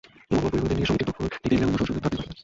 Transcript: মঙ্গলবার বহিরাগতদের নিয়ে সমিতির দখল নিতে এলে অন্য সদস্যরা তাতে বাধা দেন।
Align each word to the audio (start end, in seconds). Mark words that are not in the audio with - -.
মঙ্গলবার 0.29 0.47
বহিরাগতদের 0.53 0.75
নিয়ে 0.77 0.89
সমিতির 0.89 1.07
দখল 1.09 1.23
নিতে 1.43 1.47
এলে 1.55 1.65
অন্য 1.67 1.77
সদস্যরা 1.79 2.01
তাতে 2.03 2.15
বাধা 2.15 2.19
দেন। 2.27 2.37